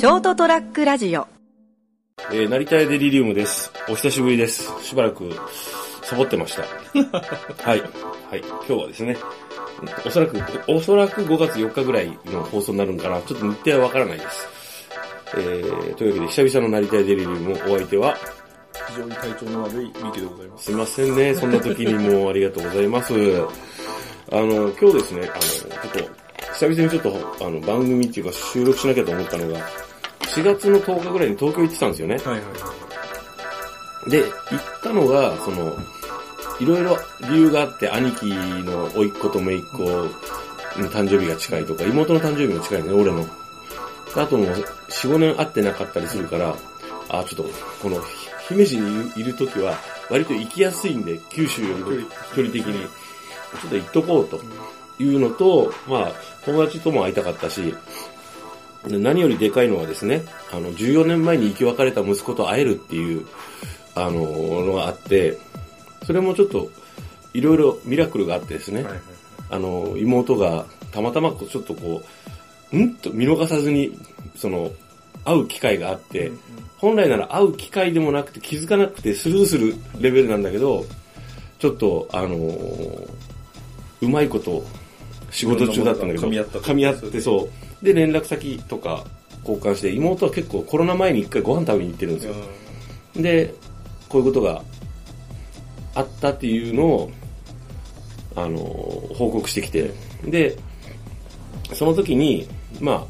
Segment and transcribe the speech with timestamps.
[0.00, 1.28] ショートトラックラジオ
[2.32, 3.70] えー、成田屋デリリウムです。
[3.86, 4.72] お久しぶりです。
[4.82, 5.30] しばらく、
[6.02, 6.62] サボってました。
[7.62, 7.82] はい。
[7.82, 7.86] は
[8.34, 8.40] い。
[8.40, 9.18] 今日はですね、
[10.06, 13.20] おそらく、おそらく5月4日ぐらいの放送になるんかな。
[13.20, 14.48] ちょっと日程はわからないです。
[15.36, 18.16] えー、というわけで、久々の成田屋デリリウム、お相手は、
[18.72, 20.64] 非常に体調の悪いミキでございます。
[20.64, 21.34] すいませんね。
[21.34, 23.12] そんな時にもうありがとうございます。
[24.32, 26.20] あの、今日ですね、あの、ちょっと、
[26.54, 29.89] 久々にちょっと、あの、番組っていうか収録しなきゃと思ったのが、
[30.30, 32.16] 4月の10日ぐらいに東京行ってたんですよね。
[32.16, 32.36] はいは
[34.06, 34.10] い。
[34.10, 34.30] で、行っ
[34.82, 35.76] たのが、その、
[36.60, 36.96] いろいろ
[37.28, 43.26] 理由があって、兄貴の甥っ子と姪っ子の誕生日が近いとか、妹の誕生日も近いね、俺の。
[44.16, 46.54] あともう、4、5年会ってなかったりするから、
[47.08, 47.50] あ、ちょっと、
[47.82, 48.00] この、
[48.48, 49.78] 姫路にいるときは、
[50.10, 51.86] 割と行きやすいんで、九州よりも
[52.34, 52.86] 距離的に、
[53.60, 54.40] ちょっと行っとこうと
[55.02, 56.12] いうのと、まあ、
[56.44, 57.74] 友達とも会いたかったし、で
[58.88, 63.26] 何よりでかいのはですね、あの、14年前に生き別れた息子と会えるっていう、
[63.94, 65.38] あの、のがあって、
[66.04, 66.70] それもちょっと、
[67.32, 69.00] いろいろミラクルがあってですね、はいはい。
[69.50, 72.02] あの、妹がたまたまちょっとこ
[72.72, 73.98] う、んと見逃さずに、
[74.36, 74.72] その、
[75.24, 76.32] 会う機会があって、
[76.78, 80.86] 本来なら会う機会でもなくて気づかなくてスルーするレベルなんだけど、
[81.58, 83.08] ちょっと、あのー
[84.02, 84.64] うまいこと、
[85.30, 87.50] 仕事中だったんだけど、噛み合った噛み合ってそう。
[87.82, 89.06] で、連絡先とか
[89.40, 92.34] 交換して、妹は結構コロナ前に一回ご飯食べに行ってるんですよ。
[93.16, 93.54] で、
[94.08, 94.62] こういうことが
[95.94, 97.10] あったっていうのを、
[98.36, 99.90] あの、報告してきて、
[100.24, 100.56] で、
[101.72, 102.46] その時に、
[102.80, 103.06] ま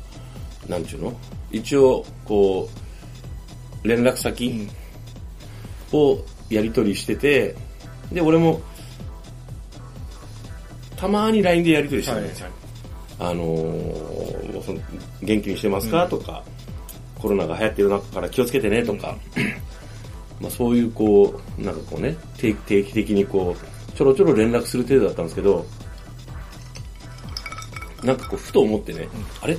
[0.68, 1.12] あ、なんちゅうの？
[1.50, 2.68] 一応、こ
[3.84, 4.68] う、連絡先
[5.92, 7.56] をやり取りしてて、
[8.12, 8.60] で、俺も、
[10.96, 12.48] たまに LINE でやり取りしてるんですよ。
[13.20, 14.80] あのー
[15.22, 16.42] 元気にしてますか、とか、
[17.18, 19.16] コロナが流行ってる中から気をつけてねとか、
[20.40, 25.66] まあそういうこう、なんかこうね、定定期的にこう、ちょろちょろ連絡する程度だったんですけど、
[28.02, 29.06] なんかこう、ふと思ってね、
[29.42, 29.56] あれ？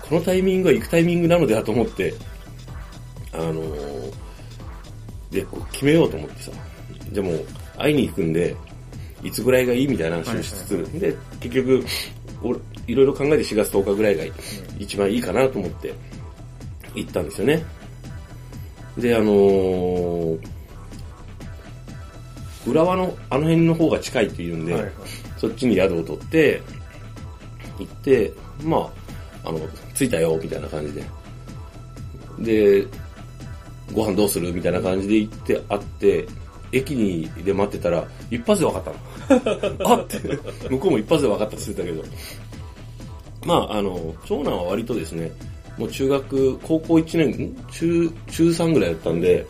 [0.00, 2.14] このタイミングは行くタイミングなのではと思って、
[3.32, 4.12] あのー
[5.30, 6.52] で、こう決めようと思ってさ、
[7.12, 7.46] じゃあもう
[7.78, 8.56] 会いに行くんで、
[9.22, 11.84] いつぐらいがいいみたいな話をしつつ、で、結局、
[12.42, 14.24] 俺、いろいろ考えて4月10日ぐらいが
[14.78, 15.94] 一番いいかなと思って
[16.94, 17.64] 行ったんですよね。
[18.98, 20.38] で、あのー
[22.64, 24.92] 浦和のあの辺の方が近いっていうんで、はいはい。
[25.36, 26.62] そっちに宿を取って、
[27.78, 28.32] 行って、
[28.62, 28.88] ま
[29.44, 29.58] あ、あの、
[29.94, 31.04] 着いたよ、みたいな感じで。
[32.38, 32.86] で、
[33.92, 34.52] ご飯どうする？
[34.52, 36.26] みたいな感じで行って、会って、
[36.72, 39.90] 駅にで待ってたら、一発で分かったの。
[39.98, 40.18] あって、
[40.68, 42.02] 向こうも一発で分かったって言ってたけど。
[43.44, 45.30] まあ、あの、長男は割とですね、
[45.76, 47.56] もう中学、高校1年、ん？
[47.70, 49.46] 中、中3ぐらいだったんで、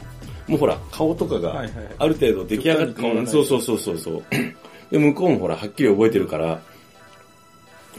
[0.47, 1.65] もうほら、顔とかが
[1.99, 4.23] ある程度出来上がって、極端に変わらないそうそうそうそうそう。
[4.91, 6.61] で、向こうもほら、はっきり覚えてるから、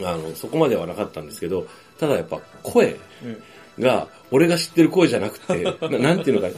[0.02, 1.66] あの、そこまではなかったんですけど、
[2.00, 2.96] ただやっぱ声
[3.80, 6.56] が、俺が知ってる声じゃなくて、ななんていうのか、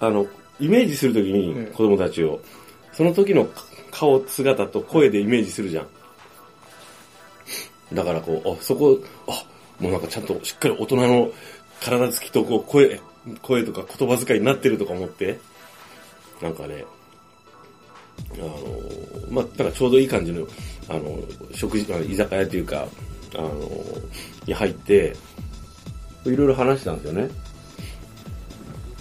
[0.00, 0.26] あの、
[0.60, 2.40] イメージするときにうん子供たちを、
[2.92, 3.48] その時の
[3.90, 5.86] 顔、姿と声でイメージするじゃん。
[7.94, 9.44] だからこう、あ、そこ、あ、
[9.80, 11.30] もうなんかちゃんとしっかり大人の
[11.80, 13.00] 体つきとこう声、
[13.42, 15.38] 声とか言葉遣いになってるとか思って、
[16.40, 16.84] なんかね、
[18.34, 18.50] あの、
[19.30, 20.46] まあ、だからちょうどいい感じの、
[20.88, 21.18] あの、
[21.52, 22.86] 食事、あの居酒屋というか、
[23.36, 23.70] あの、
[24.46, 25.14] に入って、
[26.24, 27.28] いろいろ話したんですよね。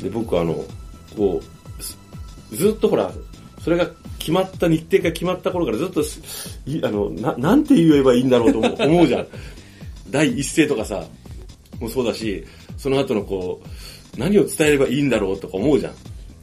[0.01, 0.63] で、僕あの、
[1.15, 1.41] こ
[1.79, 1.97] う、す
[2.53, 3.11] ずっとほら、
[3.61, 3.89] それが
[4.19, 6.01] 決まった日程が決まった頃からずっと
[6.87, 9.27] あの、な、なんて言えばいいんだろうと思う 思うじゃん。
[10.09, 11.05] 第一声とかさ、
[11.79, 12.43] もそうだし、
[12.77, 13.61] その後のこ
[14.15, 15.93] う、何を伝えればいいんだろうとか思うじゃん。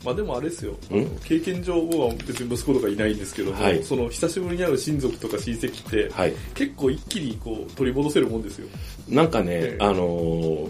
[0.05, 1.07] まあでもあれですよん？
[1.25, 6.33] 経験上僕は別に息子とかいないんですけども、はいその久しぶりに会う親族とか親戚って、はい。
[6.55, 8.69] 結構一気にこう取り戻せるもんですよ。
[9.09, 10.69] なんかねえ、えあのー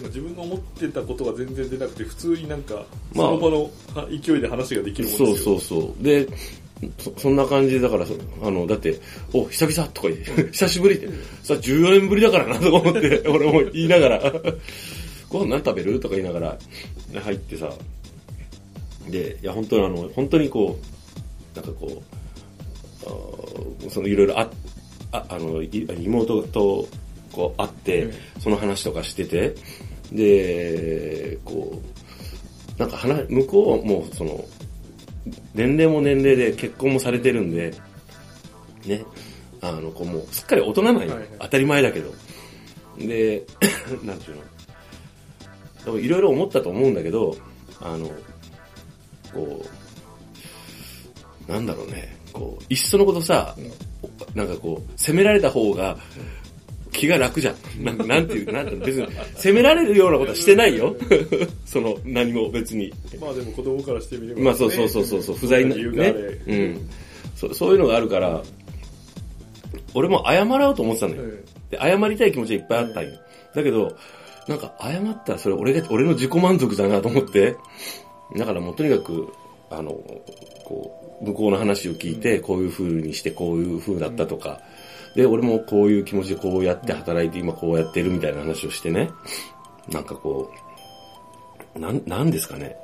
[0.00, 2.74] なんか自分が思ってたことが全然出なくて、普通になんか、
[3.14, 3.26] まあ。
[3.28, 3.62] その場の
[3.94, 5.26] は勢いで話ができるもんですよ。
[5.26, 6.02] そうそうそう。
[6.02, 6.26] で、
[6.98, 8.98] そそんな感じで、だからそ、あの、だって、
[9.32, 11.08] お、久々とか言って、久しぶりって、
[11.42, 14.32] さ、14年ぶりだからなとか思って、 俺も言いながら、
[15.28, 16.58] ご飯何食べるとか言いながら、
[17.22, 17.70] 入ってさ、
[19.10, 20.78] で、いや、本当にあの、本当にこ
[21.54, 24.50] う、なんかこう、あーそのいろいろあ、
[25.12, 26.88] あ、あの、い妹と、
[27.32, 28.12] こう、会って、うん。
[28.40, 29.54] その話とかしてて、
[30.12, 31.80] で、こ
[32.76, 34.44] う、なんか話、向こうはもうその、
[35.54, 37.74] 年齢も年齢で結婚もされてるんで、
[38.86, 39.04] ね、
[39.60, 41.18] あの、こうもうすっかり大人なんよ。
[41.38, 42.12] 当たり前だけど。
[42.98, 43.44] で、
[44.02, 45.98] なんていうの。
[45.98, 47.36] いろいろ思ったと思うんだけど、
[47.80, 48.10] あの、
[49.32, 49.64] こ
[51.48, 53.56] う、なんだろうね、こう、いっそのことさ、
[54.34, 55.98] なんかこう、責められた方が、
[56.92, 57.84] 気が楽じゃん。
[57.84, 60.96] なんなんていう、なんていうの、別に、責められるようなことはしてないよ。
[61.64, 62.92] その、何も別に。
[63.20, 66.12] まあでも子供からしてみれば、まあそうそうそうそうそう、不在な、ねれ。
[66.46, 66.88] うん。
[67.36, 68.42] そそういうのがあるから、
[69.94, 71.22] 俺も謝らおうと思ってたのよ。
[71.70, 73.10] えで、謝りたい気持ちがいっぱいあったんよ。
[73.54, 73.96] だけど、
[74.48, 77.56] なんか謝ったらそれ俺が、俺の自己満足だなと思って、
[78.36, 79.28] だからもうとにかく、
[79.70, 79.92] あの、
[80.64, 84.60] こう、向こうの話を聞いて、こういう風にしてこういう風だったとか、
[85.14, 89.10] で、俺もこういう気持ちでこうやって働いて今こうやってるみたいな話をしてね、
[89.88, 90.50] なんかこ
[91.74, 92.76] う、なん、なんですかね。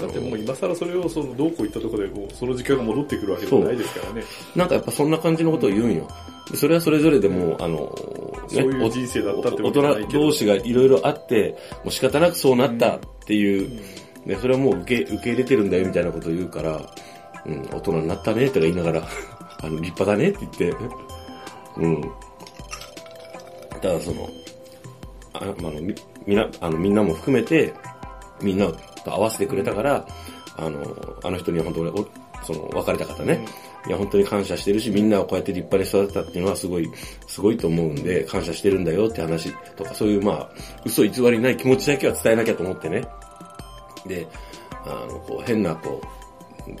[0.00, 4.22] だってもう今更それをそのどうこう言ったところでもうその時間が戻ってくるわけでもないですからね。
[4.54, 6.08] なんかやっぱそんな感じのことを言うんよ。
[6.50, 7.94] でそれはそれぞれでもう、あの、
[8.48, 13.80] そういう人生だったっておわけじゃないけど大人同士がいろいろあって、もう仕方なくそうなったっていう、
[14.26, 16.80] でそれはもう受け受け入れてるんだよみたいなことを言うから、
[17.46, 19.02] うん、大人になったねとか言いながら、
[19.62, 20.76] あの、立派だねって言って、
[21.76, 22.12] うん。
[23.80, 24.28] ただその、
[25.34, 25.94] あまああのみ
[26.26, 27.74] みんな、あの、みんなも含めて、
[28.40, 28.66] みんな
[29.04, 30.06] と合わせてくれたから、
[30.56, 32.08] あの、あの人には本当俺、お
[32.44, 33.44] その、別れた方ね、
[33.86, 36.88] いや、本当に感謝してるし、みんなをこうやって立派に育てたっていうのはすごい、
[37.26, 40.50] すごいと思うんで、感謝してるんだよって話とか、そういうまあ、
[40.84, 43.02] 嘘偽りない気持ちだけは伝えなきゃと思ってね。
[44.06, 44.26] で、
[44.84, 46.21] あの、こう、変な、こう、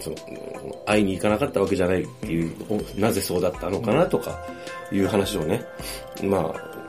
[0.00, 0.16] その、
[0.86, 4.44] 会いに行かなかったわけじゃないっていう、なぜそうだったのかなとか、
[4.92, 5.64] いう話をね、
[6.22, 6.42] まあ、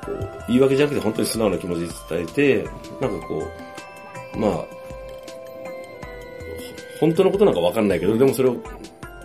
[0.06, 2.70] こう、言い訳じゃなくて本当に素直な気持ちで伝えて、
[3.02, 3.48] なんかこ
[4.36, 4.66] う、まあ、
[7.00, 8.58] 本当のことなんかわかんないけど、でもそれを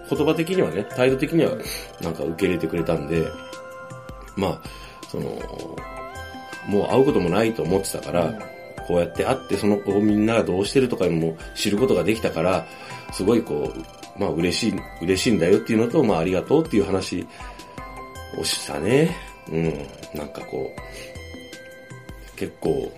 [0.09, 1.53] 言葉的にはね、態度的には
[2.01, 3.27] なんか受け入れてくれたんで、
[4.37, 4.63] まあ、
[5.09, 5.25] その、
[6.67, 8.33] もう会うこともないと思ってたから、
[8.87, 12.67] こうやって会ってその子をみんながどうしてるとかも知ることができたから、
[13.13, 17.27] すごいこう、まあ嬉しい、嬉しいんだよっていうのと、まあありがとうっていう話
[18.39, 19.17] をしたね。
[19.51, 19.65] うん。
[20.15, 22.93] なんかこう、結構、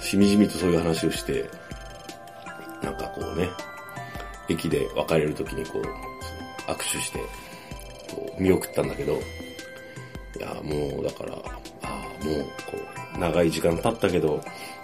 [0.00, 1.44] しみじみとそういう話をして、
[2.82, 3.48] なんかこうね、
[4.48, 7.18] 駅で別れる時にこう、握手して、
[8.14, 9.16] こう、見送ったんだけど、い
[10.40, 11.32] や、もうだから、
[11.82, 12.78] ああ、もう、こ
[13.16, 14.40] う、長い時間経ったけど、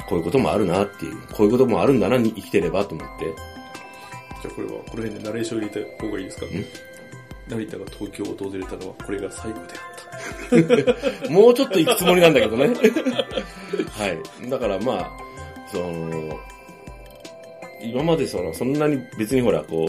[0.08, 3.59] こういうこともあるなっていう、こういうこともあるんだな、生きてればと思って。
[4.42, 6.46] じゃあこれは、この辺でナレーションを入れた方がいいですか？
[7.48, 11.30] 成田が東京を訪れたのはこれが最後であった。
[11.30, 12.68] もうちょっと行くつもりなんだけどね。
[13.90, 14.06] は
[14.46, 14.50] い。
[14.50, 15.10] だからまあ、
[15.72, 16.38] その、
[17.82, 19.86] 今までその、そんなに別にほら、こ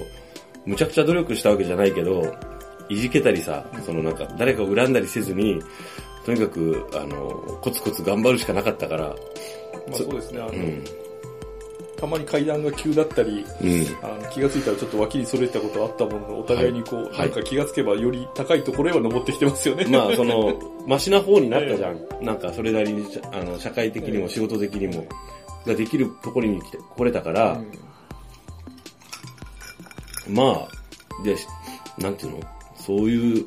[0.66, 2.34] う、むちゃくちゃ努力したわけじゃないけど、
[2.90, 5.62] いじけたりさ、そのなんか誰かを恨んだりせずに、
[6.26, 9.16] とにかく、あの、コツコツ頑張るしかなかったから、ま
[9.94, 10.84] あそうですね、あの、うん。
[12.02, 13.86] たまに階段が急だったり、うん。
[14.02, 19.86] あの気がついたらちょっと脇にそれたことあったものの、お互いにこう、はいなんか気がつけばより高いところへは登ってきてますよね。
[19.86, 22.00] まあ、その、 マシな方になったじゃん。
[22.22, 25.06] なんか、それなりに、あの、社会的にも仕事的にも、
[25.68, 27.72] ができるところに来て、来れたから、うん
[30.28, 31.36] まあ、で、
[32.00, 32.40] なんていうの？
[32.78, 33.46] そういう、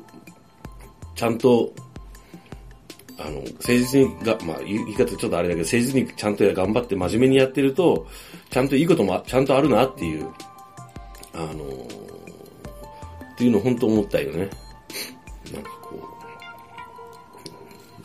[1.13, 1.73] ちゃんと、
[3.17, 8.07] あの、誠実にが、まあ、言い方ちょっとあれだけど、誠実にちゃんと頑張って真面目にやってると、
[8.49, 10.27] ちゃんといいこともあちゃんとあるなっていう、
[11.33, 11.63] あの、
[13.33, 14.49] っていうのを本当思ったよね。
[15.53, 16.17] なんかこ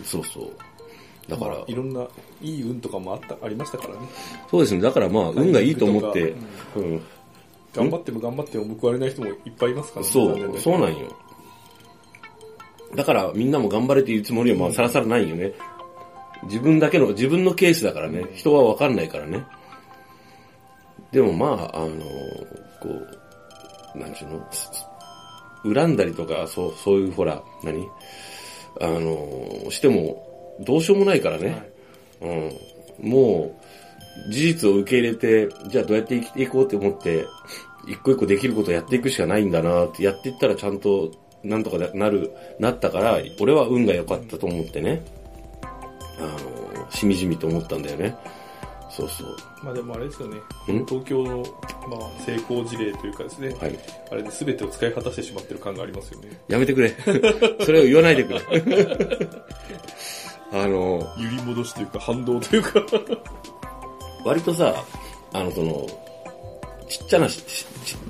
[0.01, 0.51] う、そうそう。
[1.31, 2.07] だから、いろんな
[2.43, 4.01] いい運とかもあった、ありましたからね。
[4.51, 4.81] そうですね。
[4.81, 6.35] だからまあ、運がいいと思って、
[6.77, 7.03] うん、
[7.73, 10.13] 頑張っても頑張っても報われない人もいっぱいいますからね。
[10.13, 11.17] そう、そうなんよ。
[12.95, 15.53] だからみんなも頑張れっていうつもりはまあさらさらないよね。
[16.45, 18.25] 自分だけの、自分のケースだからね。
[18.35, 19.45] 人はわかんないからね。
[21.13, 21.89] でもまあ、あの、
[22.81, 22.89] こ
[23.95, 24.29] う、なんちゅう
[25.73, 27.87] の、恨んだりとか、そう、そういうほら、何？
[28.81, 31.71] あの、しても、どうしようもないからね。
[32.23, 33.11] うん。
[33.11, 33.55] も
[34.29, 37.27] う、事実を受け入れて、じゃあどうやって生きていこうって思って、
[37.87, 41.11] 一個一個できることをやっていくしかないんだなって、やっていったらちゃんと、
[41.43, 45.03] なんとかなる、なったから、俺は運が良かったと思ってね。
[46.19, 48.17] あの、しみじみと思ったんだよね。
[48.91, 49.37] そうそう。
[49.63, 50.37] まあでもあれですよね。
[50.37, 50.85] ん？
[50.85, 51.45] 東京の、
[51.89, 53.55] まあ、成功事例というかですね。
[53.61, 53.79] はい。
[54.11, 56.39] あれで全てを使い果たしてしまってる感がありますよね。
[56.49, 56.95] やめてくれ。
[57.65, 58.41] それを言わないでくれ。
[60.53, 62.85] あの、揺り戻しというか反動というか。
[64.25, 64.85] 割とさ、
[65.33, 65.87] あの、その、
[66.89, 67.29] ちっちゃな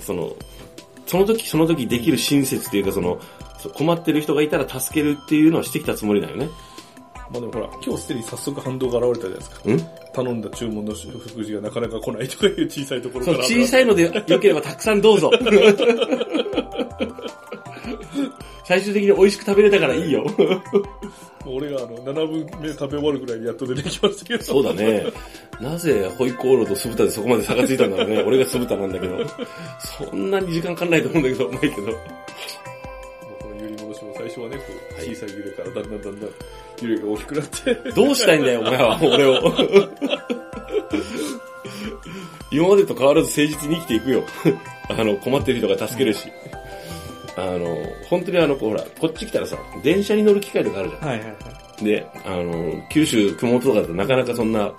[0.01, 0.35] その、
[1.11, 3.19] その時その時できる親切っていうか、その、
[3.59, 6.49] そう困ってる人がいたら助けるっていうのはしてきたつもりだよね。
[7.33, 9.71] まあでもほら、今日すでに早速反動が現れたじゃないですか。
[9.73, 9.81] ん？
[10.13, 13.49] 頼んだ注文の食事がなかなか来ないとかいう小さいところそう、から。
[13.49, 15.33] 小さいので良ければたくさんどうぞ。
[18.65, 20.25] 最終的に美味しく食べれたからいいよ。
[21.47, 24.45] 俺があの、7分目食べ終わるぐらいにやっと出てきましたけど。
[24.45, 25.05] そうだね。
[25.61, 28.23] なぜホイコーローと酢豚でそこまで差がついたんだろうね。
[28.27, 29.19] 俺が酢豚なんだけど。
[29.79, 31.75] そんなに時間かかんないと思うんだけど、うまいけど。
[31.77, 31.83] こ
[33.49, 36.31] の揺り戻しも最初はね、こう、はい小さい揺れからだんだんだんだん
[36.83, 37.75] 揺れが大きくなって。
[37.93, 39.41] どうしたいんだよ、お前は、俺を。
[42.53, 44.25] 今までと変わらず誠実に生きていくよ。
[44.89, 46.29] あの、困ってる人が助けるし。
[47.37, 47.77] あの、
[48.09, 51.09] 本当にあの、ほら、こっち来たらさ、電車に乗る機会とかあるじゃん。
[51.09, 51.35] はいはいは
[51.81, 51.85] い。
[51.85, 54.73] で、あの、九州、熊本とかだとなかなかそんな、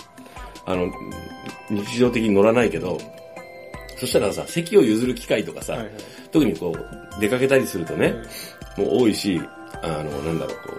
[0.66, 0.92] あの、
[1.70, 2.98] 日常的に乗らないけど、
[3.98, 5.92] そしたらさ、席を譲る機会とかさ、はいはい。
[6.32, 8.14] 特にこう、出かけたりするとね、
[8.78, 9.40] もう多いし、
[9.82, 10.74] あの、なんだろう、こ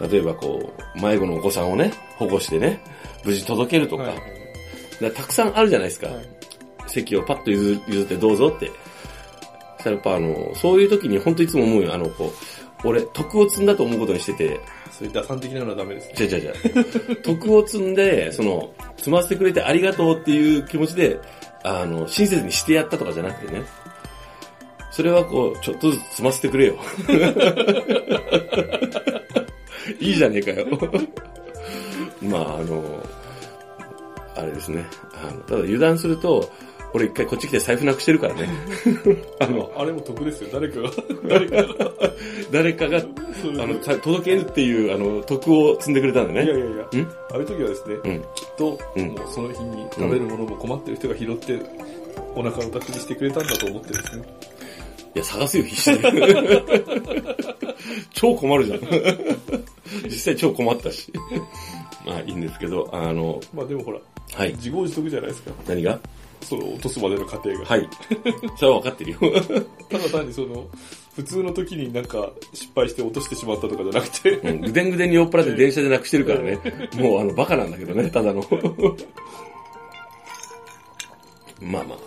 [0.00, 2.80] う、例えばこう、迷子のお子さんをね、保護してね、
[3.24, 6.06] 無事届けるとか、はいだからたくさんあるじゃないですか。
[6.06, 6.34] はい
[6.86, 8.70] 席をパッと譲譲ってどうぞって。
[9.84, 11.94] たらやっぱあの、そういう時に本当いつも思うよ。
[11.94, 12.32] あの、こう、
[12.88, 14.60] 俺、徳を積んだと思うことにしてて、
[14.90, 16.14] そういう打算的なのはダメですね。
[16.26, 16.56] 違う違う違
[17.12, 17.16] う。
[17.16, 21.18] 徳を積んで、その、積ませてくれてありがとうっていう気持ちで、
[21.62, 23.62] あの、親切にしてやったとかじゃなくてね。
[24.90, 26.76] それはこう、ちょっとずつ積ませてくれよ。
[29.98, 30.66] いいじゃねえかよ。
[32.22, 33.04] まあ、あの、
[34.36, 34.84] あれですね。
[35.14, 36.52] あの、ただ油断すると、
[36.94, 38.48] 俺一回こっち来て財布なくしてるからね。
[39.40, 40.50] あの、あれも得ですよ。
[40.52, 40.90] 誰かが、
[41.28, 41.90] 誰かが、
[42.52, 43.02] 誰かが、あ
[43.66, 46.44] の、た届けるっていう、あの、徳を積んでくれたんだね。
[46.44, 46.78] いやいやいや、ん？
[46.78, 46.86] あ
[47.34, 48.20] あいう時はですね、うん。
[48.36, 51.58] きっと、うんもうその日に食べるものも困ってる人が拾って、
[52.36, 54.24] お腹の宅にしてくれたんだと思ってですね。
[55.16, 56.10] いや、探すよ、必死で。
[58.14, 58.80] 超困るじゃん。
[60.04, 61.12] 実際超困ったし。
[62.06, 63.98] まあいいんですけど、あの、まあでもほら、
[64.34, 64.52] はい。
[64.54, 65.50] 自業自得じゃないですか。
[65.66, 65.98] 何が？
[66.42, 67.64] その落とすまでの過程が。
[67.64, 67.88] はい。
[68.58, 69.18] それは分かってるよ。
[69.88, 70.66] ただ単にその、
[71.16, 76.58] 普通の時になんか失敗して落としてしまったとかじゃなくて、うんぐでんぐでんに酔っ払って電車でなくしてるからね。
[76.94, 78.44] もうあの、バカなんだけどね、ただの。
[81.60, 81.98] まあまあ、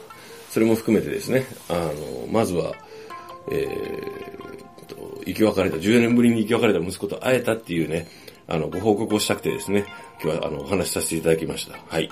[0.49, 2.73] それも含めてですね、あの、まずは、
[3.49, 8.07] えーと、生き別れた、14年ぶりに生き別れた息子と会えたっていうね、
[8.47, 9.85] あの、ご報告をしたくてですね、
[10.23, 11.77] 今日はあの、お話しさせていただきました。
[11.87, 12.09] はい。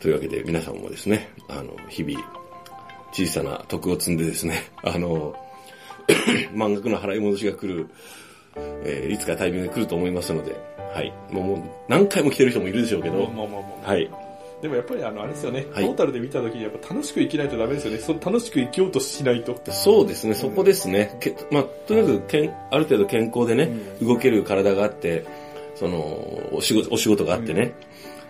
[0.00, 2.18] というわけで皆さんもですね、あの、日々、
[3.12, 5.36] 小さな徳を積んでですね、 あの、
[6.54, 7.88] 満額の払い戻しが来る、
[8.84, 10.56] えーいつかタイミングが来ると思いますので、
[10.94, 11.12] はい。
[11.30, 13.90] もうもう何回も来てる人もいるでしょうけど、まあまあまあまあ。
[13.90, 14.10] はい。
[14.62, 17.98] でもやっぱりあの、あれですよね、はいトータルで見た時にやっぱ楽しく生きないとダメですよね。
[17.98, 19.60] その楽しく生きようとしないと。
[19.70, 21.16] そうですね、そこですね。
[21.20, 25.24] けまあ、とにかくけん、ある程度健康でね、動ける体があって、
[25.74, 27.74] その、お仕事、お仕事があってね。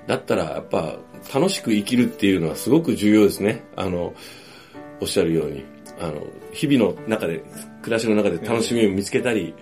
[0.06, 0.96] だったら、やっぱ、
[1.32, 3.62] 楽しく生きるっていうのはすごく重要ですね。
[3.76, 4.14] あの、
[5.00, 5.64] おっしゃるように。
[6.00, 7.42] あの、日々の中で、
[7.82, 9.54] 暮らしの中で楽しみを見つけたり、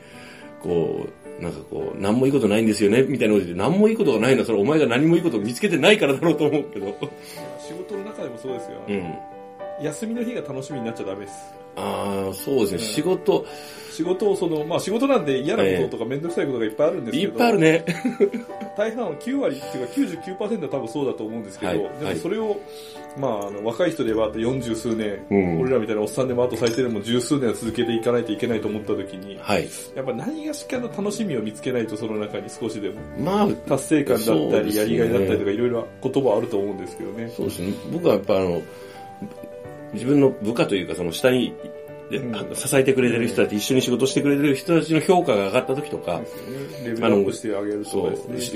[0.62, 1.06] こ
[1.38, 6.86] う、なんかこう、何もいいことないんですよね、みたいなことで、何もいいことがないのは、それお前が何もいいことを見つけてないからだろうと思うけど。
[7.66, 8.82] 仕事の中でもそうですよ。
[8.88, 9.14] うん。
[9.82, 11.59] 休みの日が楽しみになっちゃダメです。
[11.76, 13.46] ああ、そうですね、仕事、
[13.90, 17.84] 仕事をその、まあ仕事なんで嫌なこととかめんどくさいことがいっぱいあるんですけど、いっぱいあるね。
[18.78, 19.86] 大半は9割っていう
[20.16, 21.78] か99%は多分そうだと思うんですけど、はい。
[21.98, 22.56] でもそれを、
[23.18, 25.60] まああの若い人ではあと40数年、うん。
[25.60, 29.68] 俺らみたいなおっさんでもあと最低でも十数年は続けていかないといけないと思った時に、はい。
[29.94, 37.30] やっぱ何がしかの楽しみを見つけないとその中に少しでもまあ、達成感だそったり、やりがいだったりとかいろいろ言葉あると思うんですけどね。
[37.36, 37.72] そうですね。
[37.92, 38.62] 僕はやっぱあの、
[39.92, 41.54] 自分の部下というかその下に、
[42.10, 42.54] でうん。
[42.56, 46.88] 支えてくれてる人たち、一緒に仕事してくれてる人たちの評価が上がった時とか、ですよね。
[46.88, 47.60] レベルアップしてあ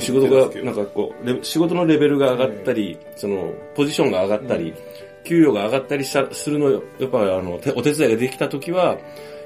[0.00, 4.74] 仕事が、なんかこうレ、仕事のレベルが上がったり、その、ポジションが上がったり、
[5.22, 8.98] 給与が上がったりしたするの、やっぱあの、てお手伝いができた時は、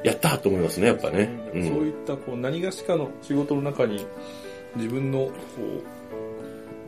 [0.05, 1.29] やったと思いますね、やっぱね。
[1.55, 1.63] う。
[1.65, 1.89] そうん。
[1.89, 4.07] いったこう何がしかの仕事の中に
[4.77, 5.33] 自分のこ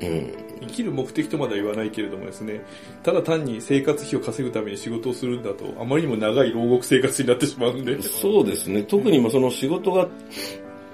[0.01, 0.33] ううん。
[0.61, 2.65] 生きる目的とまでは言わないけれどもですね、
[3.03, 8.01] ただ単に生活費を稼ぐために仕事をするんだと、あまりにも長い牢獄生活になってしまうんで。
[8.03, 8.83] そうですね。
[8.83, 10.09] 特にもその仕事が、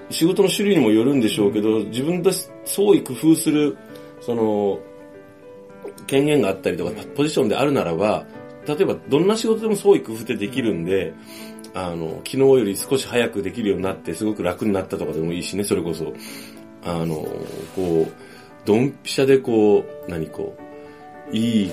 [0.09, 2.31] 仕事の種類にもよるんでしょうけど、自分で
[2.65, 3.77] 創意工夫する、
[4.21, 4.79] その、
[6.05, 8.25] 権限があったりとか、ポジションであるならば、
[8.67, 11.13] 例えばどんな仕事でも創意工夫ってできるんで、
[11.73, 16.13] あの、昨日より少し早くできるようになって、すごく楽になったとかでもいいしね、それこそ。
[16.83, 17.27] あの、
[17.75, 18.11] こう、
[18.67, 20.53] ドンピシャでこう、何こ
[21.31, 21.71] う、いい、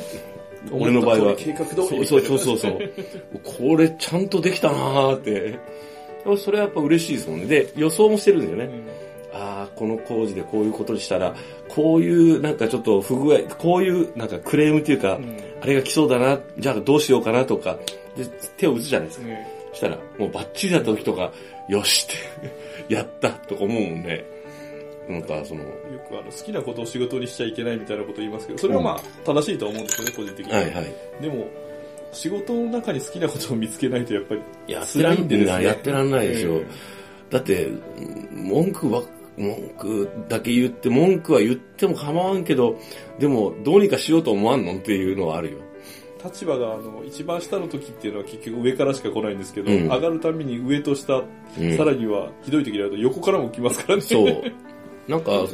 [0.71, 2.81] 俺の場合は、計画通りそうそうそうそうそう。
[3.43, 5.59] これちゃんとできたなーって、
[6.39, 7.47] それはやっぱ嬉しいですもんね。
[7.47, 8.65] で、予想もしてるんですよね。
[8.65, 9.05] うん
[9.37, 11.35] ああ、この工事でこういうことにしたら、
[11.69, 17.79] こういうなんかちょっと不具合、こういうなんかクレームっていうか、うんあれが来そうだな、じゃあどうしようかなとか、
[18.17, 19.27] で手を打つじゃないですか。
[19.27, 21.33] ねそしたら、もうバッチリだった時とか、
[21.69, 24.25] よしって、やったとか思うもんね。
[25.09, 25.69] なんかその、よ
[26.09, 30.53] くあの好きなことを仕事にしちゃいけないみたいなこと言いますけど、それはまあ正しいとは思うんですよね、個人的に。
[30.53, 30.95] はいはい。
[31.21, 31.47] でも、
[32.13, 35.65] 仕事の中に好きなことを見つけないとやっぱり辛いんでですね。
[35.65, 36.57] やってらんないですよ。
[36.57, 36.67] え
[37.31, 37.69] だって、
[38.31, 39.03] 文句は、
[39.37, 42.79] 文句だけ言って、文句は言っても構わんけど、
[43.19, 45.59] でも、どうにかしようと思わんのっていうのはあるよ。
[45.61, 45.75] え
[46.25, 51.21] 立場があの一番下の時っていうのは結局上からしか来ないんですけど、うん上がるたびに上と下、う
[51.67, 54.01] んさらにはひどい時になると横からも来ますからね。
[54.01, 54.43] そう。
[55.09, 55.47] なんか、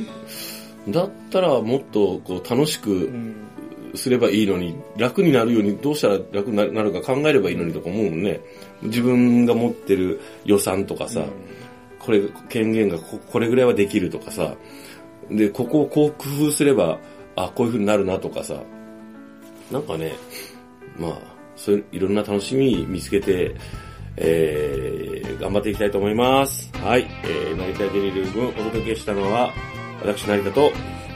[0.88, 3.10] だったらもっとこう楽しく。
[3.94, 8.40] すればいいのに、楽になるようにどうしたら楽になるか考えればいいのにとか思うもんね。
[8.82, 11.24] 自分が持ってる予算とかさ、
[11.98, 14.54] これ、権限がこれぐらいはできるとかさ、
[15.30, 16.98] で、ここをこう工夫すれば、
[17.36, 18.62] あ、こういう風になるなとかさ、
[19.70, 20.14] なんかね、
[20.98, 21.18] まあ、
[21.56, 23.54] そういういろんな楽しみ見つけて、
[24.16, 26.70] えー、頑張っていきたいと思います。
[26.78, 29.52] はい、えー、成田デリル分お届けしたのは、
[30.02, 30.72] 私成田と、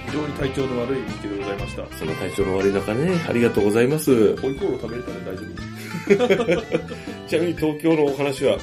[0.06, 1.96] 非常に体調の悪い日記でございました。
[1.96, 4.36] その体調の悪い中ね、ありがとうございます。
[4.36, 6.74] ホイコーロー食べれたら大丈夫。
[7.28, 8.58] ちなみに東京のお話は、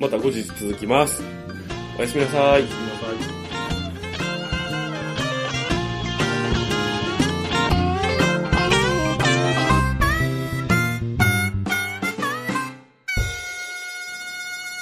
[0.00, 1.22] また後日続きます。
[1.98, 2.95] おやすみなさい。